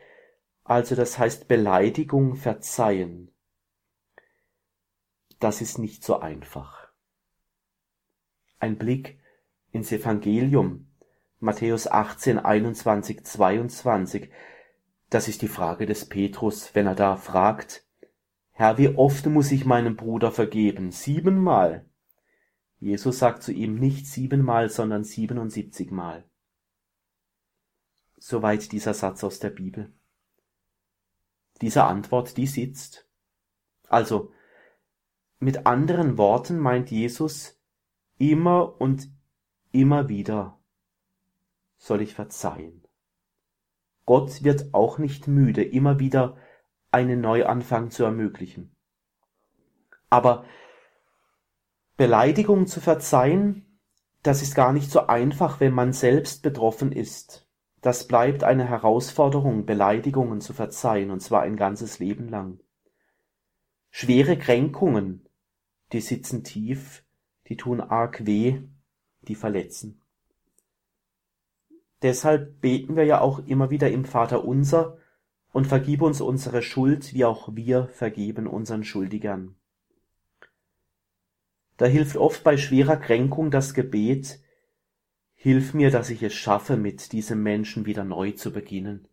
[0.63, 3.31] also das heißt Beleidigung verzeihen.
[5.39, 6.88] Das ist nicht so einfach.
[8.59, 9.19] Ein Blick
[9.71, 10.87] ins Evangelium,
[11.39, 14.29] Matthäus 18, 21, 22,
[15.09, 17.85] das ist die Frage des Petrus, wenn er da fragt,
[18.51, 20.91] Herr, wie oft muss ich meinem Bruder vergeben?
[20.91, 21.85] Siebenmal.
[22.79, 26.25] Jesus sagt zu ihm nicht siebenmal, sondern siebenundsiebzigmal.
[28.17, 29.93] Soweit dieser Satz aus der Bibel.
[31.61, 33.07] Diese Antwort, die sitzt.
[33.87, 34.33] Also,
[35.39, 37.58] mit anderen Worten meint Jesus,
[38.19, 39.09] immer und
[39.71, 40.59] immer wieder
[41.77, 42.83] soll ich verzeihen.
[44.05, 46.37] Gott wird auch nicht müde, immer wieder
[46.91, 48.75] einen Neuanfang zu ermöglichen.
[50.09, 50.45] Aber
[51.95, 53.79] Beleidigung zu verzeihen,
[54.23, 57.47] das ist gar nicht so einfach, wenn man selbst betroffen ist.
[57.81, 62.59] Das bleibt eine Herausforderung, Beleidigungen zu verzeihen, und zwar ein ganzes Leben lang.
[63.91, 65.29] Schwere Kränkungen,
[65.93, 67.05] die sitzen tief,
[67.49, 68.61] die tun arg weh,
[69.21, 70.01] die verletzen.
[72.01, 74.97] Deshalb beten wir ja auch immer wieder im Vater unser
[75.51, 79.55] und vergib uns unsere Schuld, wie auch wir vergeben unseren Schuldigern.
[81.75, 84.39] Da hilft oft bei schwerer Kränkung das Gebet,
[85.41, 89.07] Hilf mir, dass ich es schaffe, mit diesem Menschen wieder neu zu beginnen.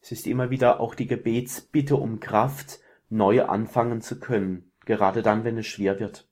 [0.00, 5.44] Es ist immer wieder auch die Gebetsbitte um Kraft, neu anfangen zu können, gerade dann,
[5.44, 6.26] wenn es schwer wird.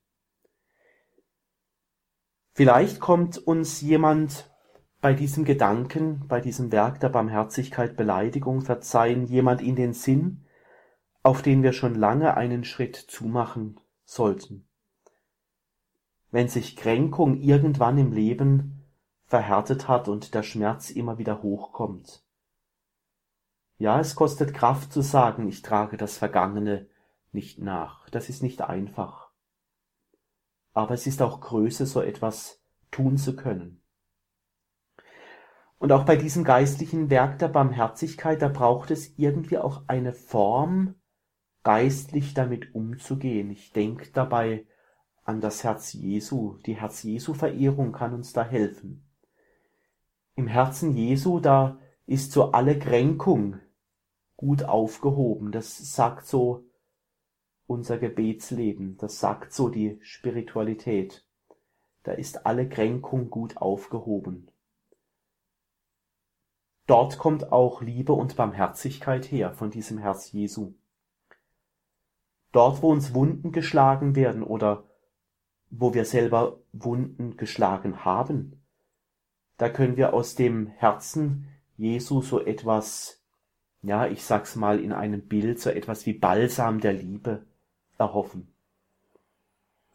[2.53, 4.51] Vielleicht kommt uns jemand
[5.01, 10.45] bei diesem Gedanken, bei diesem Werk der Barmherzigkeit, Beleidigung, Verzeihen, jemand in den Sinn,
[11.23, 14.67] auf den wir schon lange einen Schritt zumachen sollten
[16.33, 18.83] wenn sich Kränkung irgendwann im Leben
[19.27, 22.25] verhärtet hat und der Schmerz immer wieder hochkommt.
[23.79, 26.89] Ja, es kostet Kraft zu sagen, ich trage das Vergangene
[27.33, 28.09] nicht nach.
[28.11, 29.22] Das ist nicht einfach.
[30.73, 33.83] Aber es ist auch Größe, so etwas tun zu können.
[35.79, 40.95] Und auch bei diesem geistlichen Werk der Barmherzigkeit, da braucht es irgendwie auch eine Form,
[41.65, 43.51] geistlich damit umzugehen.
[43.51, 44.67] Ich denke dabei
[45.25, 46.57] an das Herz Jesu.
[46.67, 49.05] Die Herz Jesu Verehrung kann uns da helfen.
[50.35, 53.61] Im Herzen Jesu, da ist so alle Kränkung
[54.37, 55.53] gut aufgehoben.
[55.53, 56.65] Das sagt so
[57.67, 58.97] unser Gebetsleben.
[58.99, 61.25] Das sagt so die Spiritualität.
[62.03, 64.49] Da ist alle Kränkung gut aufgehoben.
[66.87, 70.75] Dort kommt auch Liebe und Barmherzigkeit her von diesem Herz Jesu.
[72.51, 74.85] Dort, wo uns Wunden geschlagen werden oder
[75.71, 78.63] wo wir selber Wunden geschlagen haben.
[79.57, 83.23] Da können wir aus dem Herzen Jesu so etwas,
[83.81, 87.47] ja, ich sag's mal in einem Bild, so etwas wie Balsam der Liebe
[87.99, 88.53] erhoffen.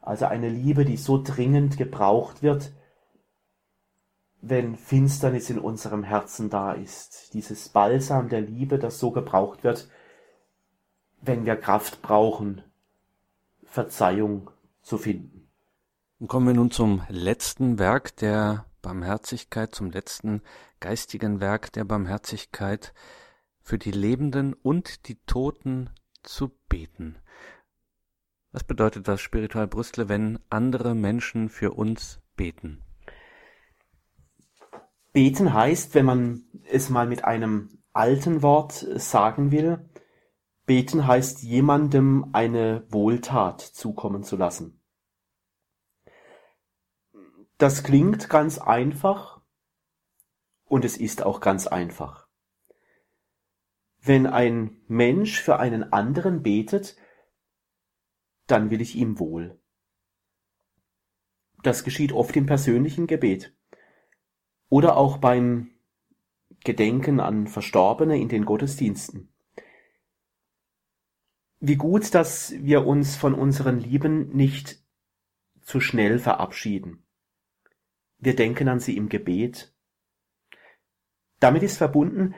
[0.01, 2.71] Also eine Liebe, die so dringend gebraucht wird,
[4.41, 7.33] wenn Finsternis in unserem Herzen da ist.
[7.33, 9.89] Dieses Balsam der Liebe, das so gebraucht wird,
[11.21, 12.63] wenn wir Kraft brauchen,
[13.63, 14.49] Verzeihung
[14.81, 15.49] zu finden.
[16.19, 20.41] Und kommen wir nun zum letzten Werk der Barmherzigkeit, zum letzten
[20.79, 22.93] geistigen Werk der Barmherzigkeit,
[23.61, 25.89] für die Lebenden und die Toten
[26.23, 27.17] zu beten.
[28.51, 32.83] Was bedeutet das spiritual Brüstle, wenn andere Menschen für uns beten?
[35.11, 39.89] Beten heißt, wenn man es mal mit einem alten Wort sagen will,
[40.65, 44.79] beten heißt jemandem eine Wohltat zukommen zu lassen.
[47.57, 49.41] Das klingt ganz einfach
[50.65, 52.27] und es ist auch ganz einfach.
[53.99, 56.95] Wenn ein Mensch für einen anderen betet,
[58.47, 59.59] dann will ich ihm wohl.
[61.63, 63.53] Das geschieht oft im persönlichen Gebet
[64.69, 65.71] oder auch beim
[66.63, 69.29] Gedenken an Verstorbene in den Gottesdiensten.
[71.59, 74.83] Wie gut, dass wir uns von unseren Lieben nicht
[75.61, 77.03] zu schnell verabschieden
[78.19, 79.73] Wir denken an sie im Gebet.
[81.39, 82.35] Damit ist verbunden,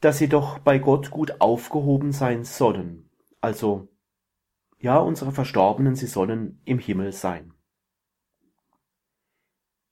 [0.00, 3.10] dass sie doch bei Gott gut aufgehoben sein sollen.
[3.40, 3.88] Also,
[4.86, 7.52] ja, unsere Verstorbenen, sie sollen im Himmel sein.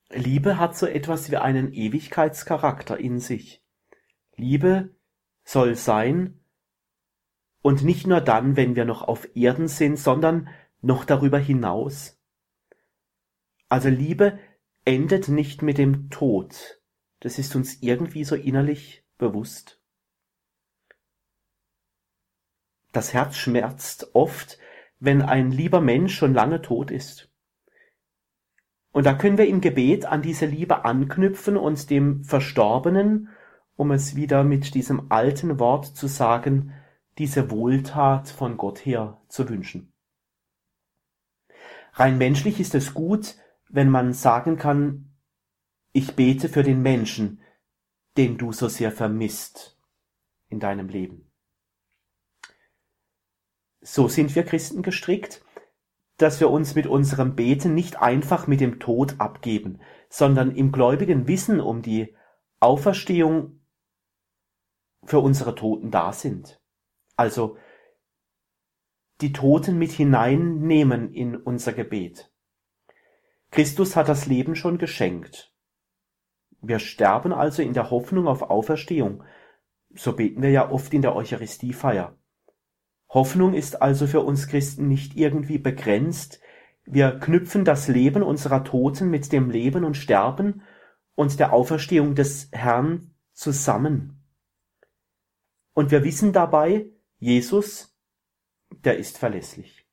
[0.09, 3.61] Liebe hat so etwas wie einen Ewigkeitscharakter in sich.
[4.37, 4.95] Liebe
[5.43, 6.39] soll sein,
[7.61, 10.49] und nicht nur dann, wenn wir noch auf Erden sind, sondern
[10.81, 12.21] noch darüber hinaus.
[13.69, 14.39] Also Liebe
[14.85, 16.81] endet nicht mit dem Tod.
[17.19, 19.81] Das ist uns irgendwie so innerlich bewusst.
[22.93, 24.59] Das Herz schmerzt oft,
[25.05, 27.31] wenn ein lieber Mensch schon lange tot ist.
[28.93, 33.29] Und da können wir im Gebet an diese Liebe anknüpfen und dem Verstorbenen,
[33.77, 36.73] um es wieder mit diesem alten Wort zu sagen,
[37.19, 39.93] diese Wohltat von Gott her zu wünschen.
[41.93, 43.37] Rein menschlich ist es gut,
[43.69, 45.11] wenn man sagen kann,
[45.93, 47.41] ich bete für den Menschen,
[48.17, 49.79] den du so sehr vermisst
[50.49, 51.31] in deinem Leben.
[53.87, 55.45] So sind wir Christen gestrickt,
[56.17, 59.79] dass wir uns mit unserem Beten nicht einfach mit dem Tod abgeben,
[60.09, 62.17] sondern im gläubigen Wissen um die
[62.61, 63.61] Auferstehung
[65.05, 66.63] für unsere Toten da sind.
[67.17, 67.59] Also
[69.21, 72.33] die Toten mit hineinnehmen in unser Gebet.
[73.51, 75.55] Christus hat das Leben schon geschenkt.
[76.63, 79.25] Wir sterben also in der Hoffnung auf Auferstehung.
[79.95, 82.19] So beten wir ja oft in der Eucharistiefeier.
[83.09, 86.41] Hoffnung ist also für uns Christen nicht irgendwie begrenzt.
[86.85, 90.63] Wir knüpfen das Leben unserer Toten mit dem Leben und Sterben
[91.15, 94.25] und der Auferstehung des Herrn zusammen.
[95.75, 96.87] Und wir wissen dabei,
[97.19, 97.97] Jesus,
[98.71, 99.87] der ist verlässlich.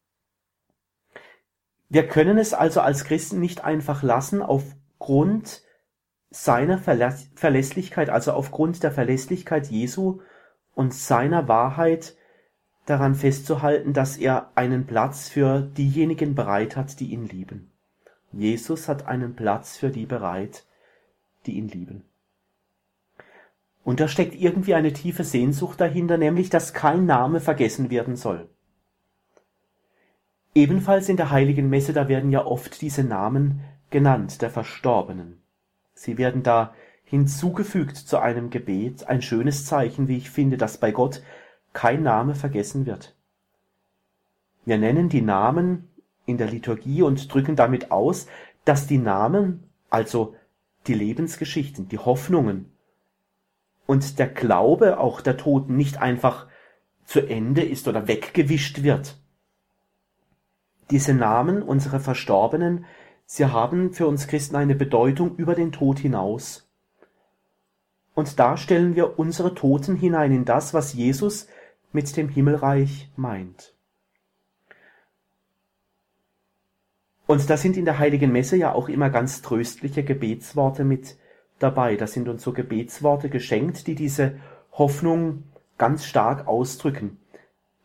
[1.90, 5.64] Wir können es also als Christen nicht einfach lassen, aufgrund
[6.30, 10.22] seiner Verlässlichkeit, also aufgrund der Verlässlichkeit Jesu
[10.74, 12.16] und seiner Wahrheit
[12.86, 17.72] daran festzuhalten, dass er einen Platz für diejenigen bereit hat, die ihn lieben.
[18.32, 20.66] Jesus hat einen Platz für die bereit,
[21.46, 22.04] die ihn lieben.
[23.84, 28.48] Und da steckt irgendwie eine tiefe Sehnsucht dahinter, nämlich dass kein Name vergessen werden soll.
[30.54, 35.42] Ebenfalls in der heiligen Messe, da werden ja oft diese Namen genannt, der Verstorbenen.
[35.94, 36.74] Sie werden da
[37.04, 41.22] hinzugefügt zu einem Gebet, ein schönes Zeichen, wie ich finde, dass bei Gott
[41.74, 43.16] kein Name vergessen wird.
[44.66, 45.90] Wir nennen die Namen
[46.26, 48.28] in der Liturgie und drücken damit aus,
[48.66, 50.36] dass die Namen, also
[50.88, 52.72] die Lebensgeschichten, die Hoffnungen,
[53.88, 56.48] und der Glaube auch der Toten nicht einfach
[57.04, 59.20] zu Ende ist oder weggewischt wird.
[60.92, 62.86] Diese Namen unserer Verstorbenen,
[63.26, 66.70] sie haben für uns Christen eine Bedeutung über den Tod hinaus.
[68.14, 71.48] Und da stellen wir unsere Toten hinein in das, was Jesus
[71.92, 73.74] mit dem Himmelreich meint.
[77.28, 81.18] Und da sind in der heiligen Messe ja auch immer ganz tröstliche Gebetsworte mit
[81.60, 81.96] dabei.
[81.96, 84.34] Da sind uns so Gebetsworte geschenkt, die diese
[84.74, 85.44] Hoffnung
[85.78, 87.18] ganz stark ausdrücken.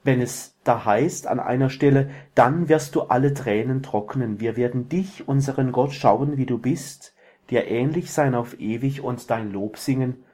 [0.03, 4.89] Wenn es da heißt an einer Stelle, dann wirst du alle Tränen trocknen, wir werden
[4.89, 7.15] dich, unseren Gott, schauen, wie du bist,
[7.51, 10.25] dir ähnlich sein auf ewig und dein Lob singen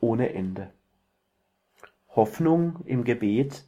[0.00, 0.72] ohne Ende.
[2.14, 3.64] Hoffnung im Gebet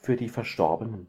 [0.00, 1.06] für die Verstorbenen.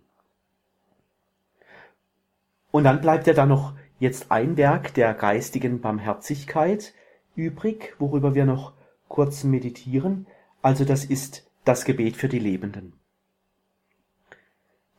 [2.72, 6.93] Und dann bleibt ja da noch jetzt ein Werk der geistigen Barmherzigkeit,
[7.36, 8.74] übrig, worüber wir noch
[9.07, 10.28] kurz meditieren.
[10.62, 12.93] Also das ist das Gebet für die Lebenden.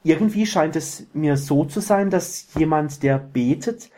[0.03, 3.91] Irgendwie scheint es mir so zu sein, dass jemand, der betet,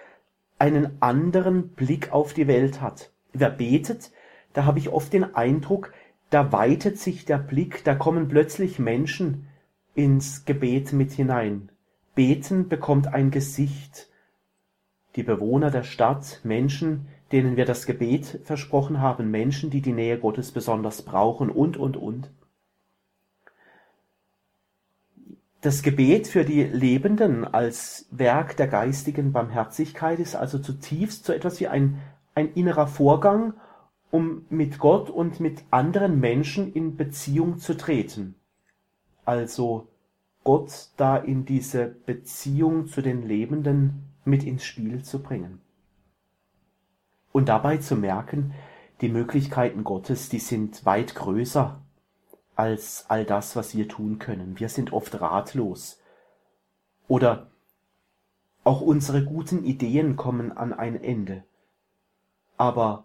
[0.58, 3.10] einen anderen Blick auf die Welt hat.
[3.32, 4.10] Wer betet,
[4.52, 5.92] da habe ich oft den Eindruck,
[6.32, 9.46] da weitet sich der Blick, da kommen plötzlich Menschen
[9.94, 11.68] ins Gebet mit hinein.
[12.14, 14.08] Beten bekommt ein Gesicht.
[15.14, 20.18] Die Bewohner der Stadt, Menschen, denen wir das Gebet versprochen haben, Menschen, die die Nähe
[20.18, 22.30] Gottes besonders brauchen und, und, und.
[25.60, 31.60] Das Gebet für die Lebenden als Werk der geistigen Barmherzigkeit ist also zutiefst so etwas
[31.60, 32.00] wie ein,
[32.34, 33.52] ein innerer Vorgang,
[34.12, 38.36] um mit Gott und mit anderen Menschen in Beziehung zu treten.
[39.24, 39.88] Also
[40.44, 45.60] Gott da in diese Beziehung zu den Lebenden mit ins Spiel zu bringen
[47.32, 48.54] und dabei zu merken,
[49.00, 51.80] die Möglichkeiten Gottes, die sind weit größer
[52.54, 54.60] als all das, was wir tun können.
[54.60, 55.98] Wir sind oft ratlos.
[57.08, 57.50] Oder
[58.62, 61.44] auch unsere guten Ideen kommen an ein Ende.
[62.58, 63.04] aber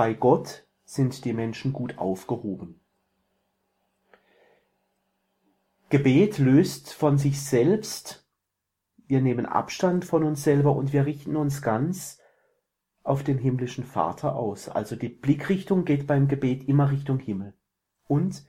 [0.00, 2.80] bei Gott sind die Menschen gut aufgehoben.
[5.90, 8.26] Gebet löst von sich selbst,
[9.06, 12.18] wir nehmen Abstand von uns selber und wir richten uns ganz
[13.02, 14.70] auf den himmlischen Vater aus.
[14.70, 17.52] Also die Blickrichtung geht beim Gebet immer Richtung Himmel.
[18.04, 18.46] Und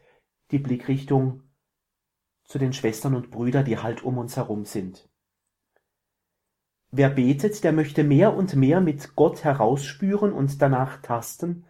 [0.52, 1.44] die Blickrichtung
[2.46, 5.11] zu den Schwestern und Brüdern, die halt um uns herum sind.
[6.92, 11.64] Wer betet, der möchte mehr und mehr mit Gott herausspüren und danach tasten,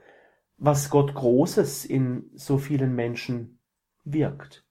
[0.57, 3.59] was Gott Großes in so vielen Menschen
[4.03, 4.65] wirkt.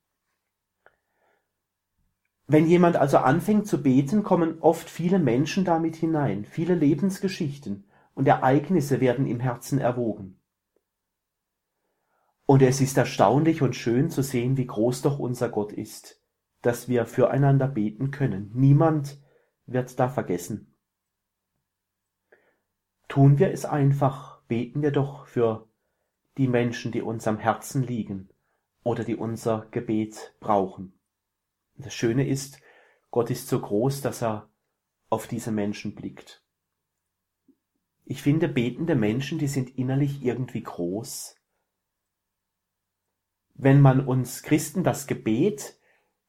[2.48, 7.84] Wenn jemand also anfängt zu beten, kommen oft viele Menschen damit hinein, viele Lebensgeschichten
[8.14, 10.40] und Ereignisse werden im Herzen erwogen.
[12.44, 16.20] Und es ist erstaunlich und schön zu sehen, wie groß doch unser Gott ist,
[16.62, 18.50] dass wir füreinander beten können.
[18.52, 19.16] Niemand
[19.72, 20.74] wird da vergessen.
[23.08, 25.68] Tun wir es einfach, beten wir doch für
[26.36, 28.28] die Menschen, die uns am Herzen liegen
[28.84, 30.92] oder die unser Gebet brauchen.
[31.76, 32.60] das Schöne ist,
[33.10, 34.48] Gott ist so groß, dass er
[35.08, 36.44] auf diese Menschen blickt.
[38.04, 41.36] Ich finde, betende Menschen, die sind innerlich irgendwie groß.
[43.54, 45.78] Wenn man uns Christen das Gebet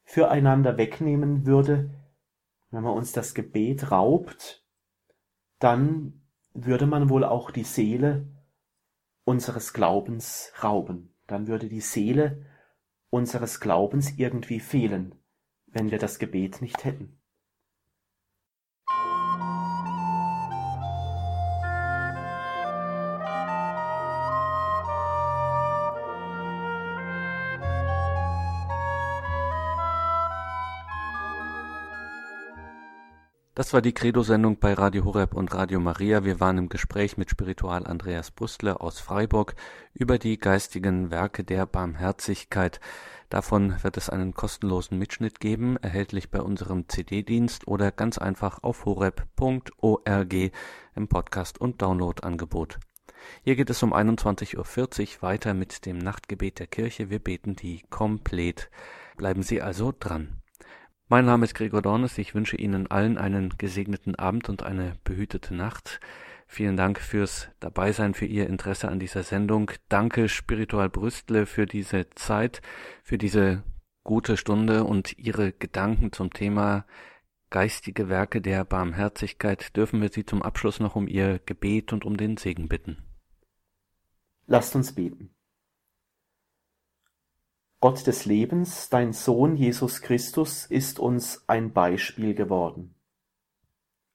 [0.04, 2.01] füreinander wegnehmen würde,
[2.72, 4.66] wenn man uns das Gebet raubt,
[5.60, 6.22] dann
[6.54, 8.28] würde man wohl auch die Seele
[9.24, 11.14] unseres Glaubens rauben.
[11.28, 12.46] Dann würde die Seele
[13.10, 15.16] unseres Glaubens irgendwie fehlen,
[15.68, 17.21] wenn wir das Gebet nicht hätten.
[33.62, 36.24] Das war die Credo-Sendung bei Radio Horeb und Radio Maria.
[36.24, 39.54] Wir waren im Gespräch mit Spiritual Andreas Brüstler aus Freiburg
[39.94, 42.80] über die geistigen Werke der Barmherzigkeit.
[43.30, 48.86] Davon wird es einen kostenlosen Mitschnitt geben, erhältlich bei unserem CD-Dienst oder ganz einfach auf
[48.86, 50.34] horeb.org
[50.96, 52.80] im Podcast- und Download-Angebot.
[53.44, 54.58] Hier geht es um 21.40
[55.18, 57.12] Uhr weiter mit dem Nachtgebet der Kirche.
[57.12, 58.72] Wir beten die komplett.
[59.18, 60.41] Bleiben Sie also dran.
[61.12, 62.18] Mein Name ist Gregor Dornes.
[62.18, 66.00] Ich wünsche Ihnen allen einen gesegneten Abend und eine behütete Nacht.
[66.48, 69.72] Vielen Dank fürs Dabeisein, für Ihr Interesse an dieser Sendung.
[69.90, 72.62] Danke Spiritual Brüstle für diese Zeit,
[73.04, 73.62] für diese
[74.06, 76.86] gute Stunde und Ihre Gedanken zum Thema
[77.50, 79.76] geistige Werke der Barmherzigkeit.
[79.76, 83.04] Dürfen wir Sie zum Abschluss noch um Ihr Gebet und um den Segen bitten.
[84.48, 85.36] Lasst uns beten.
[87.82, 92.94] Gott des Lebens, dein Sohn Jesus Christus ist uns ein Beispiel geworden.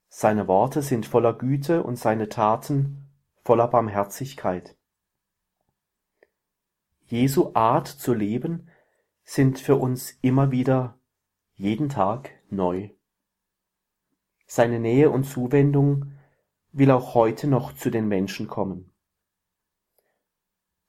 [0.08, 3.10] Seine Worte sind voller Güte und seine Taten
[3.42, 4.76] voller Barmherzigkeit.
[7.06, 8.68] Jesu Art zu leben
[9.24, 11.00] sind für uns immer wieder
[11.56, 12.90] jeden Tag neu.
[14.46, 16.12] Seine Nähe und Zuwendung
[16.70, 18.92] will auch heute noch zu den Menschen kommen.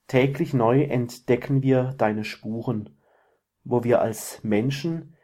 [0.08, 2.98] Täglich neu entdecken wir deine Spuren,
[3.66, 5.18] wo wir als Menschen,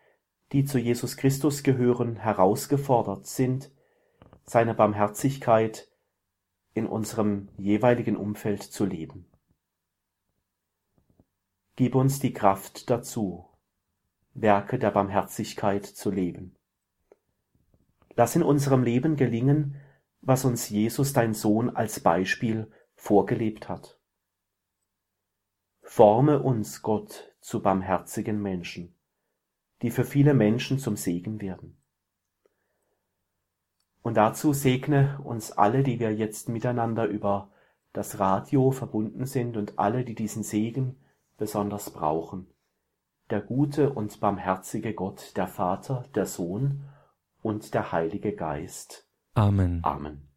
[0.52, 3.72] die zu Jesus Christus gehören, herausgefordert sind,
[4.44, 5.88] seine Barmherzigkeit
[6.74, 9.26] in unserem jeweiligen Umfeld zu leben.
[11.78, 13.50] Gib uns die Kraft dazu,
[14.34, 16.56] Werke der Barmherzigkeit zu leben.
[18.16, 19.80] Lass in unserem Leben gelingen,
[20.22, 23.98] was uns Jesus, dein Sohn, als Beispiel vorgelebt hat.
[25.84, 28.96] Forme uns, Gott, zu barmherzigen Menschen,
[29.82, 31.78] die für viele Menschen zum Segen werden.
[34.02, 37.50] Und dazu segne uns alle, die wir jetzt miteinander über
[37.94, 40.98] das Radio verbunden sind und alle, die diesen Segen
[41.38, 42.48] besonders brauchen.
[43.30, 46.90] Der gute und barmherzige Gott, der Vater, der Sohn
[47.42, 49.08] und der Heilige Geist.
[49.36, 49.80] Amen.
[49.84, 50.33] Amen.